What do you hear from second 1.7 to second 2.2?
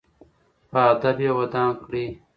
کړئ.